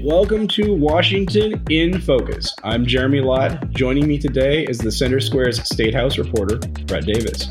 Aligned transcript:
Welcome 0.00 0.46
to 0.48 0.74
Washington 0.74 1.62
in 1.70 2.02
Focus. 2.02 2.54
I'm 2.62 2.84
Jeremy 2.84 3.20
Lott. 3.20 3.70
Joining 3.70 4.06
me 4.06 4.18
today 4.18 4.64
is 4.64 4.76
the 4.76 4.92
Center 4.92 5.20
Square's 5.20 5.66
State 5.66 5.94
House 5.94 6.18
reporter, 6.18 6.58
Brett 6.84 7.06
Davis. 7.06 7.48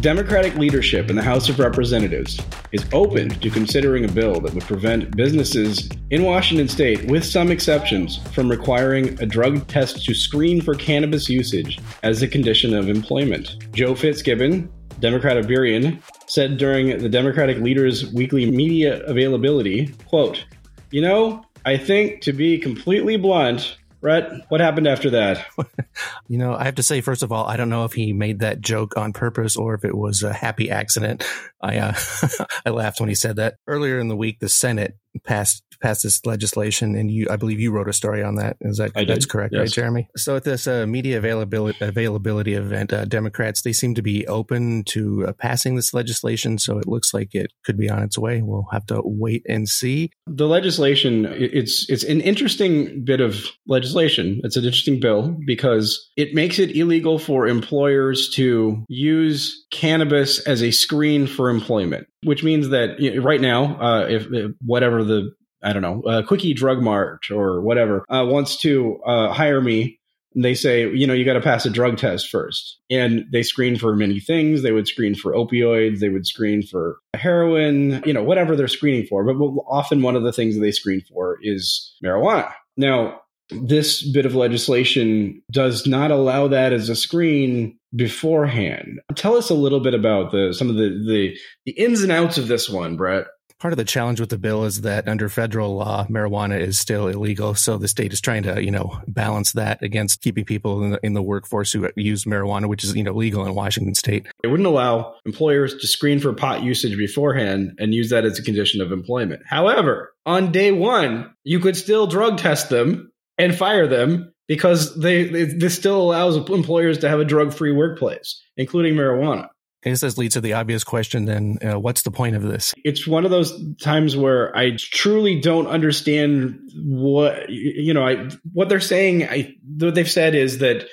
Democratic 0.00 0.54
leadership 0.54 1.10
in 1.10 1.16
the 1.16 1.22
House 1.22 1.50
of 1.50 1.58
Representatives 1.58 2.40
is 2.72 2.86
open 2.94 3.28
to 3.28 3.50
considering 3.50 4.06
a 4.06 4.08
bill 4.08 4.40
that 4.40 4.54
would 4.54 4.64
prevent 4.64 5.14
businesses 5.14 5.90
in 6.10 6.24
Washington 6.24 6.68
state, 6.68 7.04
with 7.06 7.22
some 7.22 7.50
exceptions, 7.50 8.16
from 8.32 8.50
requiring 8.50 9.20
a 9.22 9.26
drug 9.26 9.66
test 9.66 10.06
to 10.06 10.14
screen 10.14 10.62
for 10.62 10.74
cannabis 10.74 11.28
usage 11.28 11.78
as 12.02 12.22
a 12.22 12.28
condition 12.28 12.72
of 12.72 12.88
employment. 12.88 13.58
Joe 13.72 13.94
Fitzgibbon, 13.94 14.70
Democrat 15.00 15.36
of 15.36 15.46
Burien, 15.46 16.00
said 16.28 16.56
during 16.56 16.96
the 16.96 17.10
Democratic 17.10 17.58
leader's 17.58 18.10
weekly 18.12 18.50
media 18.50 19.02
availability, 19.04 19.88
quote, 20.06 20.46
You 20.90 21.02
know, 21.02 21.44
I 21.64 21.76
think 21.76 22.22
to 22.22 22.32
be 22.32 22.58
completely 22.58 23.16
blunt, 23.16 23.76
Brett, 24.00 24.30
what 24.48 24.60
happened 24.60 24.86
after 24.86 25.10
that? 25.10 25.44
you 26.28 26.38
know, 26.38 26.54
I 26.54 26.64
have 26.64 26.76
to 26.76 26.82
say, 26.82 27.00
first 27.00 27.22
of 27.22 27.32
all, 27.32 27.46
I 27.46 27.56
don't 27.56 27.68
know 27.68 27.84
if 27.84 27.92
he 27.92 28.12
made 28.12 28.40
that 28.40 28.60
joke 28.60 28.96
on 28.96 29.12
purpose 29.12 29.56
or 29.56 29.74
if 29.74 29.84
it 29.84 29.96
was 29.96 30.22
a 30.22 30.32
happy 30.32 30.70
accident. 30.70 31.24
I 31.60 31.78
uh, 31.78 31.94
I 32.66 32.70
laughed 32.70 33.00
when 33.00 33.08
he 33.08 33.16
said 33.16 33.36
that. 33.36 33.56
Earlier 33.66 33.98
in 33.98 34.08
the 34.08 34.16
week, 34.16 34.38
the 34.38 34.48
Senate 34.48 34.96
passed 35.24 35.62
passed 35.80 36.02
this 36.02 36.24
legislation, 36.26 36.96
and 36.96 37.10
you, 37.10 37.28
I 37.30 37.36
believe, 37.36 37.60
you 37.60 37.70
wrote 37.70 37.88
a 37.88 37.92
story 37.92 38.22
on 38.22 38.36
that. 38.36 38.56
Is 38.60 38.78
that 38.78 38.92
I 38.96 39.04
that's 39.04 39.26
did, 39.26 39.30
correct, 39.30 39.54
yes. 39.54 39.60
right, 39.60 39.70
Jeremy? 39.70 40.08
So 40.16 40.36
at 40.36 40.44
this 40.44 40.66
uh, 40.66 40.86
media 40.86 41.18
availability 41.18 41.84
availability 41.84 42.54
event, 42.54 42.92
uh, 42.92 43.04
Democrats 43.04 43.62
they 43.62 43.72
seem 43.72 43.94
to 43.94 44.02
be 44.02 44.26
open 44.26 44.84
to 44.84 45.26
uh, 45.28 45.32
passing 45.32 45.76
this 45.76 45.94
legislation. 45.94 46.58
So 46.58 46.78
it 46.78 46.88
looks 46.88 47.14
like 47.14 47.34
it 47.34 47.52
could 47.64 47.78
be 47.78 47.88
on 47.88 48.02
its 48.02 48.18
way. 48.18 48.42
We'll 48.42 48.68
have 48.72 48.86
to 48.86 49.00
wait 49.04 49.44
and 49.48 49.68
see. 49.68 50.10
The 50.26 50.48
legislation 50.48 51.26
it's 51.26 51.88
it's 51.88 52.04
an 52.04 52.20
interesting 52.20 53.04
bit 53.04 53.20
of 53.20 53.46
legislation. 53.66 54.40
It's 54.44 54.56
an 54.56 54.64
interesting 54.64 55.00
bill 55.00 55.36
because 55.46 56.10
it 56.16 56.34
makes 56.34 56.58
it 56.58 56.76
illegal 56.76 57.18
for 57.18 57.46
employers 57.46 58.30
to 58.30 58.84
use 58.88 59.66
cannabis 59.70 60.40
as 60.40 60.62
a 60.62 60.70
screen 60.70 61.26
for 61.26 61.50
employment, 61.50 62.06
which 62.24 62.42
means 62.42 62.70
that 62.70 63.00
you 63.00 63.14
know, 63.14 63.22
right 63.22 63.40
now, 63.40 63.80
uh, 63.80 64.06
if, 64.08 64.26
if 64.32 64.52
whatever 64.64 65.04
the 65.08 65.32
I 65.62 65.72
don't 65.72 65.82
know, 65.82 66.02
uh, 66.02 66.22
Quickie 66.22 66.54
Drug 66.54 66.80
Mart 66.80 67.32
or 67.32 67.60
whatever 67.60 68.04
uh, 68.08 68.24
wants 68.24 68.58
to 68.58 69.00
uh, 69.04 69.32
hire 69.32 69.60
me 69.60 69.98
they 70.34 70.54
say, 70.54 70.88
you 70.90 71.06
know, 71.06 71.14
you 71.14 71.24
got 71.24 71.34
to 71.34 71.40
pass 71.40 71.66
a 71.66 71.70
drug 71.70 71.96
test 71.96 72.28
first. 72.28 72.78
And 72.90 73.24
they 73.32 73.42
screen 73.42 73.76
for 73.76 73.94
many 73.96 74.20
things. 74.20 74.62
They 74.62 74.72
would 74.72 74.86
screen 74.86 75.14
for 75.14 75.32
opioids. 75.32 76.00
They 76.00 76.10
would 76.10 76.26
screen 76.26 76.62
for 76.62 76.98
heroin, 77.14 78.02
you 78.04 78.12
know, 78.12 78.22
whatever 78.22 78.54
they're 78.54 78.68
screening 78.68 79.06
for. 79.06 79.24
But 79.24 79.34
often 79.68 80.02
one 80.02 80.16
of 80.16 80.22
the 80.22 80.32
things 80.32 80.54
that 80.54 80.60
they 80.60 80.70
screen 80.70 81.02
for 81.12 81.38
is 81.42 81.94
marijuana. 82.04 82.52
Now, 82.76 83.20
this 83.50 84.08
bit 84.08 84.26
of 84.26 84.34
legislation 84.34 85.42
does 85.50 85.86
not 85.86 86.10
allow 86.10 86.48
that 86.48 86.72
as 86.72 86.88
a 86.88 86.96
screen 86.96 87.78
beforehand. 87.96 89.00
Tell 89.14 89.36
us 89.36 89.48
a 89.48 89.54
little 89.54 89.80
bit 89.80 89.94
about 89.94 90.32
the 90.32 90.52
some 90.52 90.68
of 90.68 90.76
the 90.76 90.90
the, 90.90 91.36
the 91.64 91.72
ins 91.72 92.02
and 92.02 92.12
outs 92.12 92.36
of 92.36 92.48
this 92.48 92.68
one, 92.68 92.96
Brett. 92.96 93.26
Part 93.60 93.72
of 93.72 93.76
the 93.76 93.84
challenge 93.84 94.20
with 94.20 94.28
the 94.28 94.38
bill 94.38 94.64
is 94.64 94.82
that 94.82 95.08
under 95.08 95.28
federal 95.28 95.74
law, 95.74 96.06
marijuana 96.08 96.60
is 96.60 96.78
still 96.78 97.08
illegal. 97.08 97.56
So 97.56 97.76
the 97.76 97.88
state 97.88 98.12
is 98.12 98.20
trying 98.20 98.44
to, 98.44 98.62
you 98.62 98.70
know, 98.70 99.00
balance 99.08 99.52
that 99.52 99.82
against 99.82 100.20
keeping 100.20 100.44
people 100.44 100.84
in 100.84 100.90
the, 100.90 101.00
in 101.02 101.14
the 101.14 101.22
workforce 101.22 101.72
who 101.72 101.90
use 101.96 102.24
marijuana, 102.24 102.68
which 102.68 102.84
is, 102.84 102.94
you 102.94 103.02
know, 103.02 103.12
legal 103.12 103.44
in 103.46 103.56
Washington 103.56 103.96
state. 103.96 104.26
It 104.44 104.46
wouldn't 104.46 104.66
allow 104.66 105.14
employers 105.26 105.74
to 105.74 105.88
screen 105.88 106.20
for 106.20 106.32
pot 106.32 106.62
usage 106.62 106.96
beforehand 106.96 107.72
and 107.80 107.92
use 107.92 108.10
that 108.10 108.24
as 108.24 108.38
a 108.38 108.42
condition 108.44 108.80
of 108.80 108.92
employment. 108.92 109.42
However, 109.44 110.14
on 110.24 110.52
day 110.52 110.70
one, 110.70 111.34
you 111.42 111.58
could 111.58 111.76
still 111.76 112.06
drug 112.06 112.38
test 112.38 112.68
them 112.68 113.10
and 113.38 113.56
fire 113.56 113.88
them 113.88 114.32
because 114.46 114.96
they, 114.96 115.24
they 115.24 115.44
this 115.44 115.74
still 115.74 116.00
allows 116.00 116.36
employers 116.36 116.98
to 116.98 117.08
have 117.08 117.20
a 117.20 117.24
drug 117.24 117.52
free 117.52 117.72
workplace, 117.72 118.40
including 118.56 118.94
marijuana. 118.94 119.48
I 119.88 119.92
guess 119.92 120.00
this 120.02 120.18
leads 120.18 120.34
to 120.34 120.40
the 120.40 120.52
obvious 120.52 120.84
question 120.84 121.24
then 121.24 121.58
uh, 121.62 121.78
what's 121.80 122.02
the 122.02 122.10
point 122.10 122.36
of 122.36 122.42
this? 122.42 122.74
It's 122.84 123.06
one 123.06 123.24
of 123.24 123.30
those 123.30 123.52
times 123.76 124.16
where 124.16 124.54
I 124.56 124.76
truly 124.76 125.40
don't 125.40 125.66
understand 125.66 126.60
what 126.74 127.48
you 127.48 127.94
know. 127.94 128.06
I 128.06 128.28
what 128.52 128.68
they're 128.68 128.80
saying. 128.80 129.24
I 129.24 129.54
what 129.78 129.94
they've 129.94 130.10
said 130.10 130.34
is 130.34 130.58
that 130.58 130.86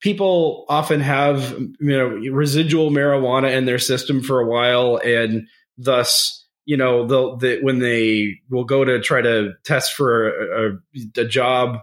people 0.00 0.66
often 0.68 1.00
have 1.00 1.52
you 1.58 1.76
know 1.80 2.08
residual 2.30 2.90
marijuana 2.90 3.56
in 3.56 3.64
their 3.64 3.78
system 3.78 4.22
for 4.22 4.40
a 4.40 4.46
while, 4.46 4.98
and 5.02 5.48
thus 5.78 6.46
you 6.66 6.76
know 6.76 7.06
they'll 7.06 7.36
they, 7.38 7.60
when 7.60 7.78
they 7.78 8.40
will 8.50 8.64
go 8.64 8.84
to 8.84 9.00
try 9.00 9.22
to 9.22 9.52
test 9.64 9.94
for 9.94 10.28
a, 10.28 10.72
a, 10.74 11.22
a 11.22 11.24
job, 11.26 11.78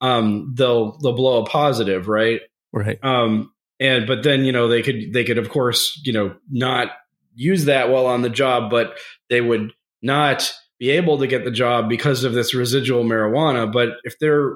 um, 0.00 0.54
they'll 0.56 0.98
they'll 0.98 1.16
blow 1.16 1.42
a 1.42 1.46
positive, 1.46 2.06
right? 2.06 2.42
Right. 2.72 3.02
Um, 3.02 3.52
and 3.78 4.06
but 4.06 4.22
then 4.22 4.44
you 4.44 4.52
know 4.52 4.68
they 4.68 4.82
could 4.82 5.12
they 5.12 5.24
could 5.24 5.38
of 5.38 5.48
course 5.48 6.00
you 6.04 6.12
know 6.12 6.34
not 6.50 6.90
use 7.36 7.66
that 7.66 7.90
while 7.90 8.06
on 8.06 8.22
the 8.22 8.30
job, 8.30 8.70
but 8.70 8.98
they 9.28 9.40
would 9.40 9.72
not 10.02 10.52
be 10.78 10.90
able 10.90 11.18
to 11.18 11.26
get 11.26 11.44
the 11.44 11.50
job 11.50 11.88
because 11.88 12.24
of 12.24 12.32
this 12.32 12.54
residual 12.54 13.04
marijuana. 13.04 13.70
But 13.70 13.90
if 14.02 14.18
they're 14.18 14.54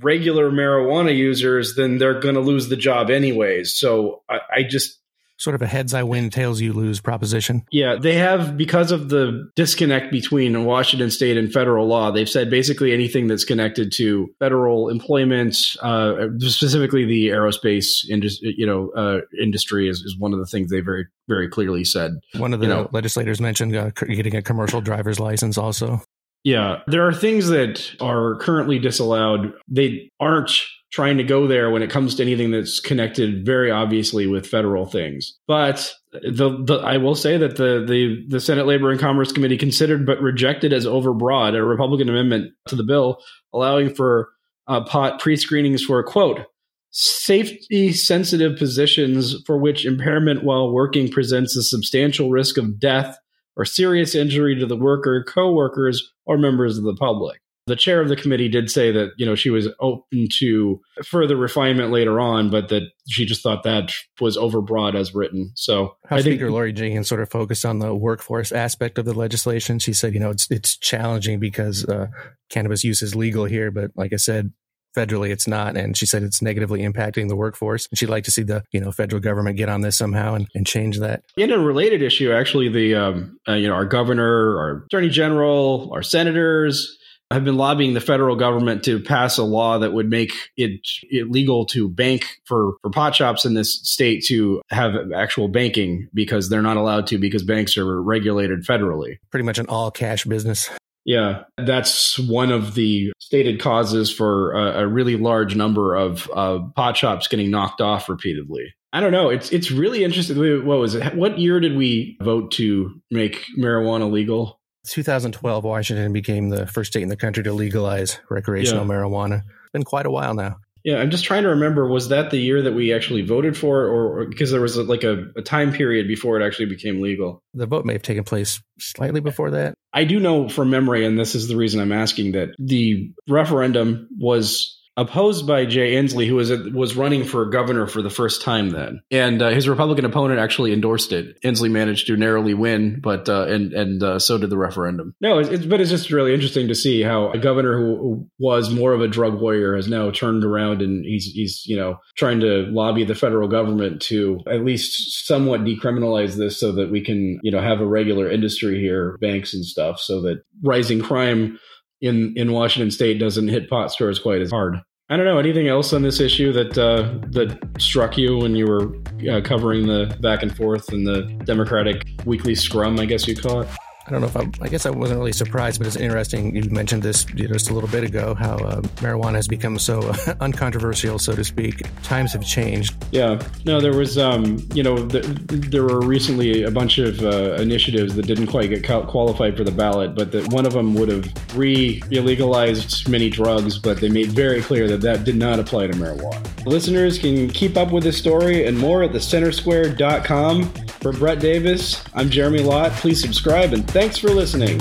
regular 0.00 0.50
marijuana 0.50 1.16
users, 1.16 1.74
then 1.74 1.98
they're 1.98 2.20
going 2.20 2.34
to 2.36 2.40
lose 2.40 2.68
the 2.68 2.76
job 2.76 3.10
anyways. 3.10 3.76
So 3.78 4.22
I, 4.28 4.38
I 4.56 4.62
just 4.62 5.00
Sort 5.38 5.54
of 5.54 5.60
a 5.60 5.66
heads 5.66 5.92
I 5.92 6.02
win, 6.02 6.30
tails 6.30 6.60
you 6.62 6.72
lose 6.72 7.00
proposition. 7.00 7.62
yeah, 7.70 7.96
they 8.00 8.14
have 8.14 8.56
because 8.56 8.90
of 8.90 9.10
the 9.10 9.50
disconnect 9.54 10.10
between 10.10 10.64
Washington 10.64 11.10
state 11.10 11.36
and 11.36 11.52
federal 11.52 11.86
law. 11.86 12.10
They've 12.10 12.28
said 12.28 12.48
basically 12.48 12.92
anything 12.92 13.26
that's 13.26 13.44
connected 13.44 13.92
to 13.96 14.28
federal 14.38 14.88
employment, 14.88 15.58
uh, 15.82 16.28
specifically 16.38 17.04
the 17.04 17.28
aerospace 17.28 18.08
industry, 18.08 18.54
you 18.56 18.66
know, 18.66 18.90
uh, 18.96 19.20
industry 19.40 19.88
is, 19.88 19.98
is 20.00 20.16
one 20.18 20.32
of 20.32 20.38
the 20.38 20.46
things 20.46 20.70
they 20.70 20.80
very 20.80 21.04
very 21.28 21.48
clearly 21.48 21.84
said. 21.84 22.12
One 22.38 22.54
of 22.54 22.60
the 22.60 22.66
You 22.66 22.72
know- 22.72 22.88
legislators 22.92 23.40
mentioned 23.40 23.74
uh, 23.76 23.90
getting 23.90 24.36
a 24.36 24.42
commercial 24.42 24.80
driver's 24.80 25.20
license 25.20 25.58
also. 25.58 26.00
Yeah, 26.46 26.82
there 26.86 27.04
are 27.04 27.12
things 27.12 27.48
that 27.48 27.90
are 28.00 28.36
currently 28.36 28.78
disallowed. 28.78 29.52
They 29.66 30.12
aren't 30.20 30.52
trying 30.92 31.16
to 31.16 31.24
go 31.24 31.48
there 31.48 31.70
when 31.70 31.82
it 31.82 31.90
comes 31.90 32.14
to 32.14 32.22
anything 32.22 32.52
that's 32.52 32.78
connected 32.78 33.44
very 33.44 33.68
obviously 33.72 34.28
with 34.28 34.46
federal 34.46 34.86
things. 34.86 35.36
But 35.48 35.92
the, 36.12 36.56
the 36.64 36.74
I 36.84 36.98
will 36.98 37.16
say 37.16 37.36
that 37.36 37.56
the, 37.56 37.84
the 37.84 38.24
the 38.28 38.38
Senate 38.38 38.68
Labor 38.68 38.92
and 38.92 39.00
Commerce 39.00 39.32
Committee 39.32 39.58
considered 39.58 40.06
but 40.06 40.20
rejected 40.20 40.72
as 40.72 40.86
overbroad 40.86 41.56
a 41.56 41.64
Republican 41.64 42.08
amendment 42.08 42.52
to 42.68 42.76
the 42.76 42.84
bill 42.84 43.18
allowing 43.52 43.92
for 43.92 44.28
uh, 44.68 44.84
pot 44.84 45.18
pre-screenings 45.18 45.82
for 45.82 46.00
quote 46.04 46.46
safety 46.92 47.92
sensitive 47.92 48.56
positions 48.56 49.34
for 49.46 49.58
which 49.58 49.84
impairment 49.84 50.44
while 50.44 50.72
working 50.72 51.10
presents 51.10 51.56
a 51.56 51.62
substantial 51.64 52.30
risk 52.30 52.56
of 52.56 52.78
death 52.78 53.18
or 53.56 53.64
serious 53.64 54.14
injury 54.14 54.58
to 54.58 54.66
the 54.66 54.76
worker, 54.76 55.24
co-workers, 55.26 56.12
or 56.26 56.38
members 56.38 56.78
of 56.78 56.84
the 56.84 56.94
public. 56.94 57.40
The 57.66 57.74
chair 57.74 58.00
of 58.00 58.08
the 58.08 58.14
committee 58.14 58.48
did 58.48 58.70
say 58.70 58.92
that 58.92 59.10
you 59.16 59.26
know 59.26 59.34
she 59.34 59.50
was 59.50 59.66
open 59.80 60.28
to 60.38 60.80
further 61.04 61.34
refinement 61.34 61.90
later 61.90 62.20
on, 62.20 62.48
but 62.48 62.68
that 62.68 62.82
she 63.08 63.26
just 63.26 63.42
thought 63.42 63.64
that 63.64 63.92
was 64.20 64.36
overbroad 64.36 64.94
as 64.94 65.16
written. 65.16 65.50
So 65.56 65.96
House 66.04 66.20
I 66.20 66.22
think 66.22 66.36
Speaker 66.36 66.52
Laurie 66.52 66.72
Jinkins 66.72 67.08
sort 67.08 67.22
of 67.22 67.28
focused 67.28 67.64
on 67.64 67.80
the 67.80 67.92
workforce 67.92 68.52
aspect 68.52 68.98
of 68.98 69.04
the 69.04 69.14
legislation. 69.14 69.80
She 69.80 69.94
said, 69.94 70.14
you 70.14 70.20
know, 70.20 70.30
it's 70.30 70.48
it's 70.48 70.76
challenging 70.76 71.40
because 71.40 71.84
uh, 71.86 72.06
cannabis 72.50 72.84
use 72.84 73.02
is 73.02 73.16
legal 73.16 73.46
here, 73.46 73.72
but 73.72 73.90
like 73.96 74.12
I 74.12 74.16
said, 74.16 74.52
federally 74.96 75.30
it's 75.30 75.46
not. 75.46 75.76
And 75.76 75.96
she 75.96 76.06
said 76.06 76.22
it's 76.22 76.42
negatively 76.42 76.80
impacting 76.80 77.28
the 77.28 77.36
workforce. 77.36 77.86
And 77.90 77.98
she'd 77.98 78.08
like 78.08 78.24
to 78.24 78.30
see 78.30 78.42
the 78.42 78.64
you 78.72 78.80
know 78.80 78.90
federal 78.90 79.20
government 79.20 79.56
get 79.56 79.68
on 79.68 79.82
this 79.82 79.96
somehow 79.96 80.34
and, 80.34 80.48
and 80.54 80.66
change 80.66 80.98
that. 80.98 81.22
In 81.36 81.52
a 81.52 81.58
related 81.58 82.02
issue, 82.02 82.32
actually, 82.32 82.68
the 82.68 82.94
um, 82.94 83.38
uh, 83.48 83.52
you 83.52 83.68
know 83.68 83.74
our 83.74 83.84
governor, 83.86 84.58
our 84.58 84.84
attorney 84.86 85.10
general, 85.10 85.90
our 85.92 86.02
senators 86.02 86.98
have 87.32 87.44
been 87.44 87.56
lobbying 87.56 87.94
the 87.94 88.00
federal 88.00 88.36
government 88.36 88.84
to 88.84 89.00
pass 89.00 89.36
a 89.36 89.42
law 89.42 89.78
that 89.78 89.92
would 89.92 90.08
make 90.08 90.32
it 90.56 90.80
illegal 91.10 91.66
to 91.66 91.88
bank 91.88 92.40
for 92.44 92.74
for 92.82 92.90
pot 92.90 93.14
shops 93.14 93.44
in 93.44 93.54
this 93.54 93.80
state 93.82 94.24
to 94.24 94.62
have 94.70 94.92
actual 95.14 95.48
banking 95.48 96.08
because 96.14 96.48
they're 96.48 96.62
not 96.62 96.76
allowed 96.76 97.06
to 97.08 97.18
because 97.18 97.42
banks 97.42 97.76
are 97.76 98.00
regulated 98.00 98.64
federally. 98.64 99.18
Pretty 99.30 99.44
much 99.44 99.58
an 99.58 99.66
all 99.68 99.90
cash 99.90 100.24
business. 100.24 100.70
Yeah, 101.06 101.44
that's 101.56 102.18
one 102.18 102.50
of 102.50 102.74
the 102.74 103.12
stated 103.20 103.60
causes 103.60 104.12
for 104.12 104.52
a, 104.52 104.82
a 104.82 104.86
really 104.88 105.16
large 105.16 105.54
number 105.54 105.94
of 105.94 106.28
uh, 106.34 106.58
pot 106.74 106.96
shops 106.96 107.28
getting 107.28 107.48
knocked 107.50 107.80
off 107.80 108.08
repeatedly. 108.08 108.74
I 108.92 109.00
don't 109.00 109.12
know. 109.12 109.28
It's 109.30 109.50
it's 109.52 109.70
really 109.70 110.02
interesting. 110.04 110.36
What 110.66 110.78
was 110.78 110.94
it? 110.96 111.14
What 111.14 111.38
year 111.38 111.60
did 111.60 111.76
we 111.76 112.16
vote 112.22 112.50
to 112.52 113.00
make 113.10 113.44
marijuana 113.56 114.10
legal? 114.10 114.58
2012, 114.88 115.64
Washington 115.64 116.12
became 116.12 116.48
the 116.48 116.66
first 116.66 116.92
state 116.92 117.02
in 117.02 117.08
the 117.08 117.16
country 117.16 117.42
to 117.44 117.52
legalize 117.52 118.20
recreational 118.30 118.84
Yeah. 118.86 118.92
marijuana. 118.92 119.36
It's 119.38 119.72
been 119.72 119.82
quite 119.84 120.06
a 120.06 120.10
while 120.10 120.34
now. 120.34 120.56
Yeah, 120.86 120.98
I'm 120.98 121.10
just 121.10 121.24
trying 121.24 121.42
to 121.42 121.48
remember. 121.48 121.88
Was 121.88 122.10
that 122.10 122.30
the 122.30 122.38
year 122.38 122.62
that 122.62 122.72
we 122.72 122.94
actually 122.94 123.22
voted 123.22 123.56
for, 123.58 123.82
it, 123.82 123.88
or, 123.88 124.20
or 124.20 124.24
because 124.26 124.52
there 124.52 124.60
was 124.60 124.76
a, 124.76 124.84
like 124.84 125.02
a, 125.02 125.32
a 125.34 125.42
time 125.42 125.72
period 125.72 126.06
before 126.06 126.40
it 126.40 126.46
actually 126.46 126.66
became 126.66 127.02
legal? 127.02 127.42
The 127.54 127.66
vote 127.66 127.84
may 127.84 127.94
have 127.94 128.02
taken 128.02 128.22
place 128.22 128.62
slightly 128.78 129.18
before 129.18 129.50
that. 129.50 129.74
I 129.92 130.04
do 130.04 130.20
know 130.20 130.48
from 130.48 130.70
memory, 130.70 131.04
and 131.04 131.18
this 131.18 131.34
is 131.34 131.48
the 131.48 131.56
reason 131.56 131.80
I'm 131.80 131.90
asking 131.90 132.32
that 132.32 132.50
the 132.60 133.10
referendum 133.26 134.08
was 134.16 134.75
opposed 134.96 135.46
by 135.46 135.66
Jay 135.66 135.94
Inslee, 135.94 136.26
who 136.26 136.36
was 136.36 136.50
was 136.72 136.96
running 136.96 137.24
for 137.24 137.44
governor 137.46 137.86
for 137.86 138.02
the 138.02 138.10
first 138.10 138.42
time 138.42 138.70
then, 138.70 139.02
and 139.10 139.42
uh, 139.42 139.50
his 139.50 139.68
Republican 139.68 140.04
opponent 140.04 140.40
actually 140.40 140.72
endorsed 140.72 141.12
it. 141.12 141.40
Inslee 141.42 141.70
managed 141.70 142.06
to 142.06 142.16
narrowly 142.16 142.54
win, 142.54 143.00
but 143.00 143.28
uh, 143.28 143.46
and 143.46 143.72
and 143.72 144.02
uh, 144.02 144.18
so 144.18 144.38
did 144.38 144.50
the 144.50 144.56
referendum. 144.56 145.14
No, 145.20 145.38
it's, 145.38 145.50
it's, 145.50 145.66
but 145.66 145.80
it's 145.80 145.90
just 145.90 146.10
really 146.10 146.32
interesting 146.32 146.68
to 146.68 146.74
see 146.74 147.02
how 147.02 147.30
a 147.30 147.38
governor 147.38 147.76
who 147.76 148.28
was 148.38 148.70
more 148.70 148.92
of 148.92 149.00
a 149.00 149.08
drug 149.08 149.40
warrior 149.40 149.76
has 149.76 149.88
now 149.88 150.10
turned 150.10 150.44
around 150.44 150.80
and 150.82 151.04
he's 151.04 151.26
he's 151.26 151.62
you 151.66 151.76
know 151.76 151.98
trying 152.16 152.40
to 152.40 152.66
lobby 152.70 153.04
the 153.04 153.14
federal 153.14 153.48
government 153.48 154.00
to 154.02 154.40
at 154.50 154.64
least 154.64 155.26
somewhat 155.26 155.60
decriminalize 155.60 156.36
this 156.36 156.58
so 156.58 156.72
that 156.72 156.90
we 156.90 157.04
can 157.04 157.38
you 157.42 157.50
know 157.50 157.60
have 157.60 157.80
a 157.80 157.86
regular 157.86 158.30
industry 158.30 158.80
here, 158.80 159.18
banks 159.20 159.52
and 159.52 159.64
stuff, 159.64 160.00
so 160.00 160.22
that 160.22 160.42
rising 160.62 161.02
crime 161.02 161.58
in 162.00 162.34
in 162.36 162.52
Washington 162.52 162.90
State 162.90 163.18
doesn't 163.18 163.48
hit 163.48 163.68
pot 163.68 163.90
stores 163.90 164.18
quite 164.18 164.40
as 164.40 164.50
hard. 164.50 164.76
I 165.08 165.16
don't 165.16 165.24
know 165.24 165.38
anything 165.38 165.68
else 165.68 165.92
on 165.92 166.02
this 166.02 166.18
issue 166.18 166.52
that 166.52 166.76
uh, 166.76 167.02
that 167.30 167.58
struck 167.78 168.18
you 168.18 168.38
when 168.38 168.56
you 168.56 168.66
were 168.66 168.96
uh, 169.30 169.40
covering 169.40 169.86
the 169.86 170.16
back 170.20 170.42
and 170.42 170.54
forth 170.56 170.88
and 170.92 171.06
the 171.06 171.22
Democratic 171.44 172.02
weekly 172.24 172.56
scrum, 172.56 172.98
I 172.98 173.06
guess 173.06 173.28
you'd 173.28 173.40
call 173.40 173.60
it. 173.60 173.68
I 174.06 174.10
don't 174.10 174.20
know 174.20 174.28
if 174.28 174.36
I, 174.36 174.48
I 174.62 174.68
guess 174.68 174.86
I 174.86 174.90
wasn't 174.90 175.18
really 175.18 175.32
surprised, 175.32 175.80
but 175.80 175.86
it's 175.88 175.96
interesting. 175.96 176.54
You 176.54 176.70
mentioned 176.70 177.02
this 177.02 177.24
just 177.24 177.70
a 177.70 177.74
little 177.74 177.88
bit 177.88 178.04
ago 178.04 178.34
how 178.34 178.54
uh, 178.56 178.80
marijuana 179.02 179.34
has 179.34 179.48
become 179.48 179.80
so 179.80 180.12
uncontroversial, 180.40 181.18
so 181.18 181.34
to 181.34 181.42
speak. 181.42 181.82
Times 182.04 182.32
have 182.32 182.44
changed. 182.44 182.94
Yeah. 183.10 183.42
No, 183.64 183.80
there 183.80 183.94
was, 183.94 184.16
um, 184.16 184.64
you 184.72 184.84
know, 184.84 184.96
the, 184.96 185.20
there 185.48 185.82
were 185.82 186.00
recently 186.00 186.62
a 186.62 186.70
bunch 186.70 186.98
of 186.98 187.20
uh, 187.22 187.54
initiatives 187.54 188.14
that 188.14 188.26
didn't 188.26 188.46
quite 188.46 188.70
get 188.70 188.84
qualified 189.08 189.56
for 189.56 189.64
the 189.64 189.72
ballot, 189.72 190.14
but 190.14 190.30
that 190.30 190.52
one 190.52 190.66
of 190.66 190.72
them 190.72 190.94
would 190.94 191.08
have 191.08 191.56
re 191.56 192.00
illegalized 192.02 193.08
many 193.08 193.28
drugs, 193.28 193.76
but 193.76 194.00
they 194.00 194.08
made 194.08 194.28
very 194.28 194.62
clear 194.62 194.86
that 194.86 195.00
that 195.00 195.24
did 195.24 195.36
not 195.36 195.58
apply 195.58 195.88
to 195.88 195.92
marijuana. 195.94 196.64
Listeners 196.64 197.18
can 197.18 197.48
keep 197.50 197.76
up 197.76 197.90
with 197.90 198.04
this 198.04 198.16
story 198.16 198.66
and 198.66 198.78
more 198.78 199.02
at 199.02 199.10
thecentersquare.com. 199.10 200.85
For 201.06 201.12
Brett 201.12 201.38
Davis, 201.38 202.02
I'm 202.14 202.28
Jeremy 202.28 202.64
Lott. 202.64 202.90
Please 202.90 203.20
subscribe 203.20 203.72
and 203.72 203.88
thanks 203.88 204.18
for 204.18 204.26
listening. 204.30 204.80